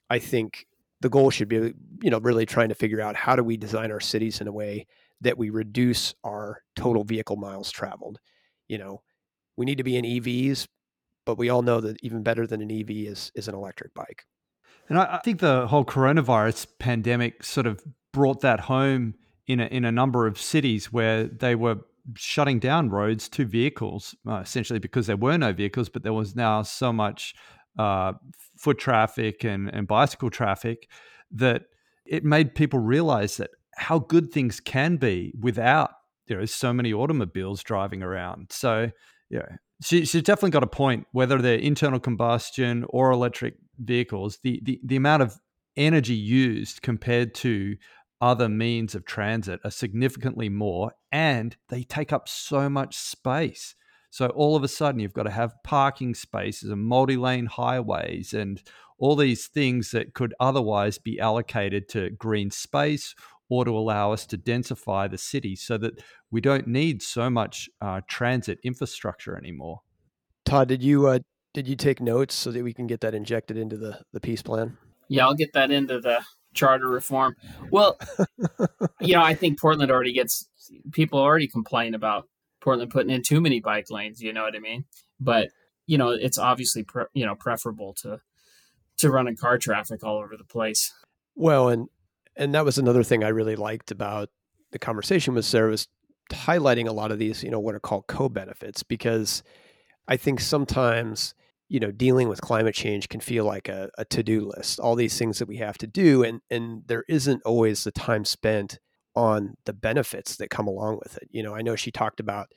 [0.09, 0.67] I think
[1.05, 3.91] the goal should be you know really trying to figure out how do we design
[3.91, 4.87] our cities in a way
[5.21, 8.17] that we reduce our total vehicle miles traveled.
[8.67, 9.03] You know
[9.55, 10.67] we need to be in evs
[11.23, 14.23] but we all know that even better than an ev is is an electric bike.
[14.89, 19.13] And i, I think the whole coronavirus pandemic sort of brought that home
[19.45, 21.81] in a, in a number of cities where they were
[22.15, 26.35] shutting down roads to vehicles uh, essentially because there were no vehicles but there was
[26.35, 27.35] now so much
[27.77, 28.13] uh,
[28.57, 30.89] foot traffic and, and bicycle traffic
[31.31, 31.63] that
[32.05, 35.91] it made people realize that how good things can be without
[36.27, 38.47] you know so many automobiles driving around.
[38.51, 38.91] So
[39.29, 41.07] yeah, she, she's definitely got a point.
[41.11, 45.39] Whether they're internal combustion or electric vehicles, the the, the amount of
[45.75, 47.75] energy used compared to
[48.21, 53.75] other means of transit are significantly more, and they take up so much space.
[54.15, 58.33] So all of a sudden, you've got to have parking spaces and multi lane highways
[58.33, 58.63] and
[58.97, 63.13] all these things that could otherwise be allocated to green space
[63.49, 66.01] or to allow us to densify the city so that
[66.31, 69.81] we don't need so much uh, transit infrastructure anymore.
[70.45, 71.19] Todd, did you uh,
[71.53, 74.41] did you take notes so that we can get that injected into the, the peace
[74.41, 74.77] plan?
[75.09, 77.35] Yeah, I'll get that into the charter reform.
[77.69, 77.99] Well,
[79.01, 80.47] you know, I think Portland already gets
[80.93, 82.29] people already complain about
[82.65, 84.21] Portland putting in too many bike lanes.
[84.21, 84.85] You know what I mean?
[85.19, 85.49] But
[85.85, 88.19] you know, it's obviously pre- you know preferable to
[88.97, 90.91] to running car traffic all over the place.
[91.35, 91.87] Well, and
[92.35, 94.29] and that was another thing I really liked about
[94.71, 95.87] the conversation with Sarah was
[96.33, 99.43] highlighting a lot of these, you know, what are called co-benefits because
[100.07, 101.35] I think sometimes,
[101.69, 105.17] you know, dealing with climate change can feel like a, a to-do list, all these
[105.17, 106.23] things that we have to do.
[106.23, 108.79] And and there isn't always the time spent
[109.15, 111.27] on the benefits that come along with it.
[111.31, 112.47] You know, I know she talked about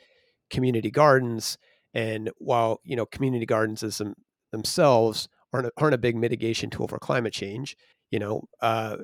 [0.50, 1.58] community gardens
[1.94, 4.14] and while, you know, community gardens as them,
[4.52, 7.76] themselves aren't a, aren't a big mitigation tool for climate change,
[8.10, 8.96] you know, uh,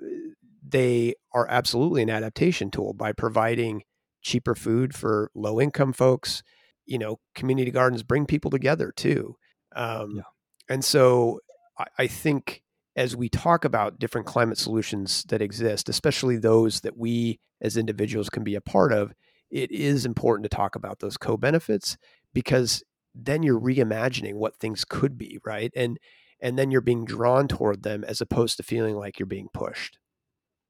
[0.66, 3.82] they are absolutely an adaptation tool by providing
[4.22, 6.42] cheaper food for low income folks.
[6.86, 9.36] You know, community gardens bring people together too.
[9.74, 10.22] Um, yeah.
[10.68, 11.40] And so
[11.78, 12.62] I, I think
[12.96, 18.30] as we talk about different climate solutions that exist, especially those that we as individuals
[18.30, 19.12] can be a part of,
[19.50, 21.96] it is important to talk about those co benefits
[22.32, 22.82] because
[23.14, 25.72] then you're reimagining what things could be, right?
[25.74, 25.98] And
[26.40, 29.98] and then you're being drawn toward them as opposed to feeling like you're being pushed.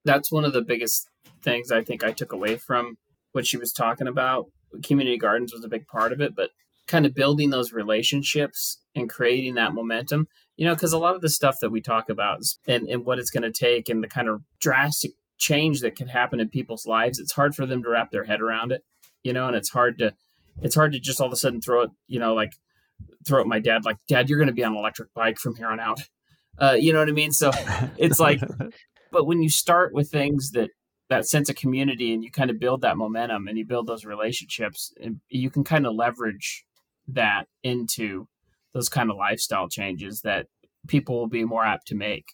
[0.04, 1.08] That's one of the biggest
[1.42, 2.98] things I think I took away from
[3.32, 4.46] what she was talking about.
[4.84, 6.50] Community gardens was a big part of it, but
[6.86, 11.20] kind of building those relationships and creating that momentum, you know, because a lot of
[11.20, 14.08] the stuff that we talk about and, and what it's going to take and the
[14.08, 17.88] kind of drastic change that can happen in people's lives, it's hard for them to
[17.88, 18.82] wrap their head around it,
[19.22, 20.14] you know, and it's hard to,
[20.62, 22.52] it's hard to just all of a sudden throw it, you know, like
[23.26, 25.56] throw at my dad, like, Dad, you're going to be on an electric bike from
[25.56, 26.00] here on out.
[26.56, 27.32] Uh, you know what I mean?
[27.32, 27.50] So
[27.96, 28.40] it's like,
[29.10, 30.70] but when you start with things that
[31.10, 34.04] that sense of community and you kind of build that momentum and you build those
[34.04, 36.64] relationships and you can kind of leverage
[37.08, 38.26] that into
[38.72, 40.46] those kind of lifestyle changes that
[40.88, 42.26] people will be more apt to make.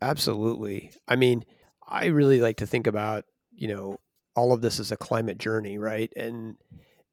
[0.00, 0.92] Absolutely.
[1.08, 1.44] I mean,
[1.86, 3.98] I really like to think about, you know,
[4.36, 6.12] all of this as a climate journey, right?
[6.16, 6.56] And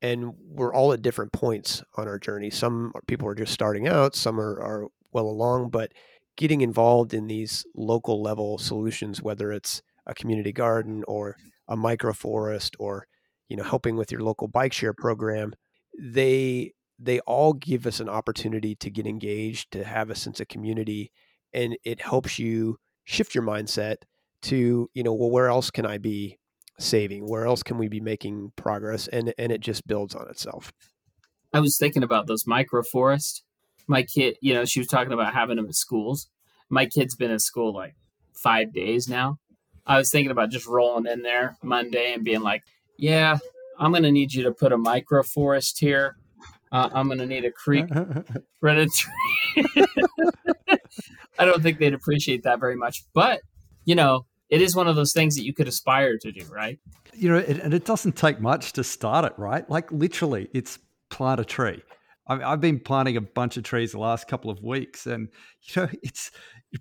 [0.01, 2.51] and we're all at different points on our journey.
[2.51, 5.93] Some people are just starting out, some are, are well along, but
[6.35, 11.37] getting involved in these local level solutions, whether it's a community garden or
[11.67, 13.07] a microforest or
[13.49, 15.53] you know helping with your local bike share program,
[15.97, 20.47] they they all give us an opportunity to get engaged, to have a sense of
[20.47, 21.11] community,
[21.53, 23.97] and it helps you shift your mindset
[24.41, 26.37] to you know well where else can I be
[26.79, 27.27] saving?
[27.27, 29.07] Where else can we be making progress?
[29.07, 30.71] And and it just builds on itself.
[31.53, 33.41] I was thinking about those microforests.
[33.87, 36.27] My kid, you know, she was talking about having them at schools.
[36.69, 37.95] My kid's been in school like
[38.33, 39.39] five days now.
[39.85, 42.63] I was thinking about just rolling in there Monday and being like,
[42.97, 43.37] "Yeah,
[43.77, 46.17] I'm going to need you to put a microforest here.
[46.75, 47.87] Uh, I'm going to need a creek
[48.59, 48.87] through."
[51.37, 53.41] I don't think they'd appreciate that very much, but
[53.85, 56.79] you know, it is one of those things that you could aspire to do, right?
[57.13, 59.69] You know, it, and it doesn't take much to start it, right?
[59.69, 61.81] Like literally, it's plant a tree.
[62.27, 65.29] I I've been planting a bunch of trees the last couple of weeks, and
[65.63, 66.31] you know, it's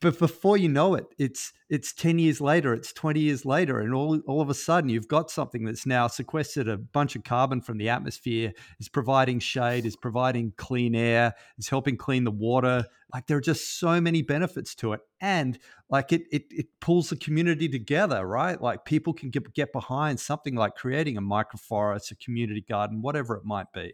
[0.01, 3.93] but before you know it, it's it's ten years later, it's twenty years later, and
[3.93, 7.61] all all of a sudden you've got something that's now sequestered a bunch of carbon
[7.61, 12.85] from the atmosphere, is providing shade, is providing clean air, is helping clean the water.
[13.13, 15.59] Like there are just so many benefits to it, and
[15.91, 18.61] like it it it pulls the community together, right?
[18.61, 23.37] Like people can get get behind something like creating a microforest, a community garden, whatever
[23.37, 23.93] it might be.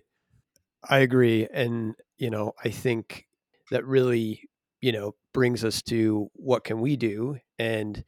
[0.89, 3.27] I agree, and you know I think
[3.71, 4.49] that really
[4.81, 7.39] you know brings us to what can we do?
[7.59, 8.05] And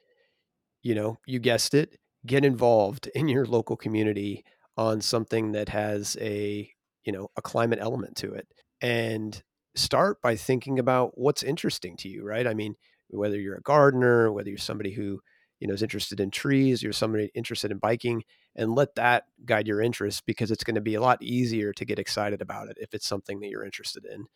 [0.83, 4.45] you know you guessed it get involved in your local community
[4.77, 6.71] on something that has a
[7.05, 8.47] you know a climate element to it.
[8.81, 9.41] And
[9.75, 12.47] start by thinking about what's interesting to you right?
[12.47, 12.75] I mean
[13.09, 15.21] whether you're a gardener whether you're somebody who
[15.61, 18.23] you know is interested in trees you're somebody interested in biking
[18.57, 21.85] and let that guide your interest because it's going to be a lot easier to
[21.85, 24.27] get excited about it if it's something that you're interested in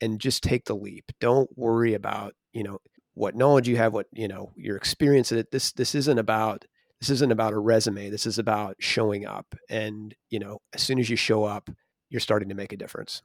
[0.00, 1.12] and just take the leap.
[1.20, 2.78] Don't worry about, you know,
[3.14, 5.50] what knowledge you have, what, you know, your experience it.
[5.50, 6.64] This this isn't about
[7.00, 8.10] this isn't about a resume.
[8.10, 9.54] This is about showing up.
[9.68, 11.70] And, you know, as soon as you show up,
[12.10, 13.22] you're starting to make a difference.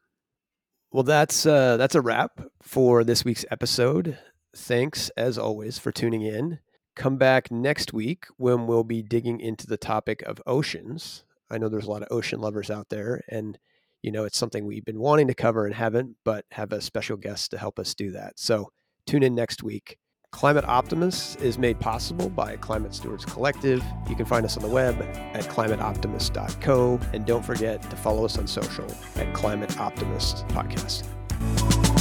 [0.91, 4.17] Well, that's uh that's a wrap for this week's episode.
[4.55, 6.59] Thanks as always for tuning in.
[6.95, 11.25] Come back next week when we'll be digging into the topic of oceans.
[11.49, 13.59] I know there's a lot of ocean lovers out there and
[14.05, 17.17] you know, it's something we've been wanting to cover and haven't, but have a special
[17.17, 18.33] guest to help us do that.
[18.37, 18.69] So
[19.07, 19.97] tune in next week.
[20.31, 23.83] Climate Optimist is made possible by Climate Stewards Collective.
[24.07, 25.01] You can find us on the web
[25.33, 26.99] at climateoptimist.co.
[27.13, 28.85] And don't forget to follow us on social
[29.15, 31.94] at Climate Optimist Podcast.